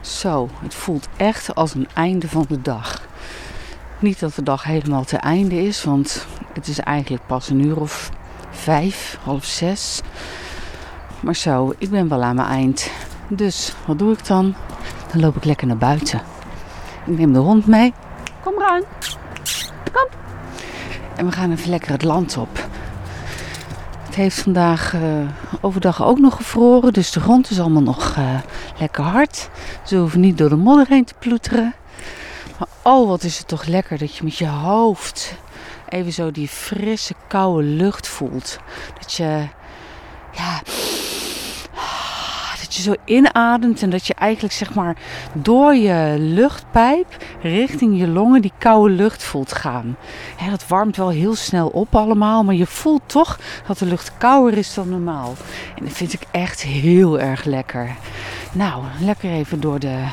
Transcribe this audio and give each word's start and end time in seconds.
Zo, 0.00 0.48
het 0.62 0.74
voelt 0.74 1.08
echt 1.16 1.54
als 1.54 1.74
een 1.74 1.88
einde 1.94 2.28
van 2.28 2.44
de 2.48 2.60
dag. 2.60 3.08
Niet 3.98 4.20
dat 4.20 4.34
de 4.34 4.42
dag 4.42 4.64
helemaal 4.64 5.04
te 5.04 5.16
einde 5.16 5.62
is, 5.62 5.84
want 5.84 6.26
het 6.52 6.66
is 6.66 6.78
eigenlijk 6.78 7.26
pas 7.26 7.48
een 7.48 7.64
uur 7.64 7.80
of 7.80 8.10
vijf, 8.50 9.18
half 9.22 9.44
zes. 9.44 10.00
Maar 11.20 11.36
zo, 11.36 11.74
ik 11.78 11.90
ben 11.90 12.08
wel 12.08 12.22
aan 12.22 12.36
mijn 12.36 12.48
eind. 12.48 12.90
Dus 13.28 13.74
wat 13.86 13.98
doe 13.98 14.12
ik 14.12 14.26
dan? 14.26 14.54
Dan 15.12 15.20
loop 15.20 15.36
ik 15.36 15.44
lekker 15.44 15.66
naar 15.66 15.76
buiten. 15.76 16.22
Ik 17.06 17.18
neem 17.18 17.32
de 17.32 17.38
hond 17.38 17.66
mee. 17.66 17.92
Kom 18.42 18.54
Bruin. 18.54 18.84
Kom. 19.92 20.06
En 21.20 21.26
we 21.26 21.32
gaan 21.32 21.52
even 21.52 21.70
lekker 21.70 21.90
het 21.90 22.02
land 22.02 22.36
op. 22.36 22.68
Het 24.06 24.14
heeft 24.14 24.38
vandaag 24.38 24.94
uh, 24.94 25.00
overdag 25.60 26.02
ook 26.02 26.18
nog 26.18 26.36
gevroren, 26.36 26.92
dus 26.92 27.10
de 27.10 27.20
grond 27.20 27.50
is 27.50 27.60
allemaal 27.60 27.82
nog 27.82 28.16
uh, 28.16 28.38
lekker 28.78 29.04
hard. 29.04 29.50
Ze 29.84 29.96
hoeven 29.96 30.20
niet 30.20 30.38
door 30.38 30.48
de 30.48 30.56
modder 30.56 30.86
heen 30.88 31.04
te 31.04 31.14
ploeteren. 31.18 31.74
Maar 32.58 32.68
oh, 32.82 33.08
wat 33.08 33.22
is 33.22 33.38
het 33.38 33.48
toch 33.48 33.64
lekker 33.64 33.98
dat 33.98 34.16
je 34.16 34.24
met 34.24 34.36
je 34.36 34.48
hoofd 34.48 35.34
even 35.88 36.12
zo 36.12 36.30
die 36.30 36.48
frisse, 36.48 37.14
koude 37.28 37.62
lucht 37.62 38.08
voelt. 38.08 38.58
Dat 38.98 39.12
je, 39.12 39.46
ja, 40.32 40.60
dat 42.70 42.78
je 42.78 42.90
zo 42.90 42.94
inademt 43.04 43.82
en 43.82 43.90
dat 43.90 44.06
je 44.06 44.14
eigenlijk 44.14 44.54
zeg 44.54 44.74
maar 44.74 44.96
door 45.32 45.74
je 45.74 46.14
luchtpijp 46.18 47.16
richting 47.42 47.98
je 47.98 48.08
longen 48.08 48.42
die 48.42 48.52
koude 48.58 48.94
lucht 48.94 49.22
voelt 49.22 49.52
gaan. 49.52 49.96
Ja, 50.38 50.50
dat 50.50 50.66
warmt 50.68 50.96
wel 50.96 51.08
heel 51.08 51.34
snel 51.34 51.68
op 51.68 51.94
allemaal, 51.94 52.44
maar 52.44 52.54
je 52.54 52.66
voelt 52.66 53.02
toch 53.06 53.38
dat 53.66 53.78
de 53.78 53.86
lucht 53.86 54.12
kouder 54.18 54.58
is 54.58 54.74
dan 54.74 54.88
normaal. 54.88 55.34
En 55.76 55.84
dat 55.84 55.92
vind 55.92 56.12
ik 56.12 56.22
echt 56.30 56.62
heel 56.62 57.20
erg 57.20 57.44
lekker. 57.44 57.96
Nou, 58.52 58.84
lekker 59.00 59.30
even 59.30 59.60
door 59.60 59.78
de, 59.78 60.04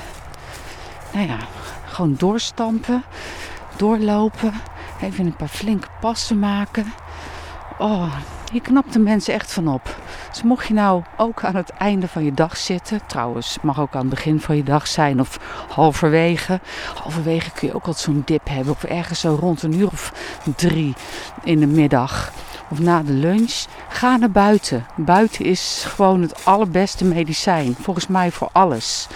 nou 1.13 1.27
ja, 1.27 1.37
gewoon 1.85 2.15
doorstampen, 2.17 3.03
doorlopen. 3.75 4.53
Even 5.01 5.25
een 5.25 5.35
paar 5.35 5.47
flinke 5.47 5.87
passen 5.99 6.39
maken. 6.39 6.93
Oh, 7.77 8.13
hier 8.51 8.61
knapt 8.61 8.93
de 8.93 8.99
mensen 8.99 9.33
echt 9.33 9.53
van 9.53 9.67
op. 9.67 9.95
Dus 10.31 10.43
mocht 10.43 10.67
je 10.67 10.73
nou 10.73 11.03
ook 11.17 11.43
aan 11.43 11.55
het 11.55 11.69
einde 11.69 12.07
van 12.07 12.23
je 12.23 12.33
dag 12.33 12.57
zitten, 12.57 13.01
trouwens, 13.05 13.57
mag 13.61 13.79
ook 13.79 13.93
aan 13.93 13.99
het 13.99 14.09
begin 14.09 14.41
van 14.41 14.55
je 14.55 14.63
dag 14.63 14.87
zijn 14.87 15.19
of 15.19 15.39
halverwege. 15.69 16.59
Halverwege 17.01 17.51
kun 17.51 17.67
je 17.67 17.73
ook 17.73 17.85
wat 17.85 17.99
zo'n 17.99 18.21
dip 18.25 18.47
hebben, 18.49 18.73
of 18.73 18.83
ergens 18.83 19.19
zo 19.19 19.37
rond 19.39 19.63
een 19.63 19.73
uur 19.73 19.87
of 19.87 20.13
drie 20.55 20.93
in 21.43 21.59
de 21.59 21.67
middag 21.67 22.31
of 22.69 22.79
na 22.79 23.03
de 23.03 23.13
lunch. 23.13 23.65
Ga 23.89 24.17
naar 24.17 24.31
buiten. 24.31 24.85
Buiten 24.95 25.45
is 25.45 25.85
gewoon 25.87 26.21
het 26.21 26.45
allerbeste 26.45 27.05
medicijn, 27.05 27.75
volgens 27.81 28.07
mij 28.07 28.31
voor 28.31 28.49
alles. 28.51 29.07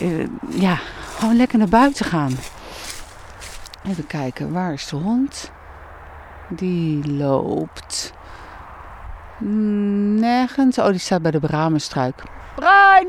Uh, 0.00 0.26
ja, 0.48 0.78
gewoon 1.16 1.36
lekker 1.36 1.58
naar 1.58 1.68
buiten 1.68 2.04
gaan. 2.04 2.32
Even 3.86 4.06
kijken, 4.06 4.52
waar 4.52 4.72
is 4.72 4.88
de 4.88 4.96
hond? 4.96 5.50
Die 6.48 7.12
loopt 7.12 8.12
Nergens. 9.38 10.78
Oh, 10.78 10.86
die 10.86 10.98
staat 10.98 11.22
bij 11.22 11.30
de 11.30 11.40
Bramenstruik. 11.40 12.22
Bruin, 12.56 13.06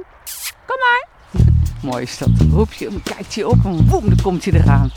kom 0.66 0.78
maar. 0.80 1.08
Mooi 1.92 2.04
is 2.04 2.18
dat. 2.18 2.30
Roep 2.52 2.74
je 2.74 3.02
kijkt 3.04 3.36
hij 3.36 3.44
op 3.44 3.66
en 3.66 3.88
woem, 3.88 4.10
dan 4.10 4.22
komt 4.22 4.46
hij 4.46 4.54
eraan. 4.54 4.92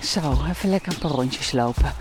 Zo, 0.00 0.36
even 0.48 0.70
lekker 0.70 0.92
een 0.92 0.98
paar 0.98 1.10
rondjes 1.10 1.52
lopen. 1.52 1.92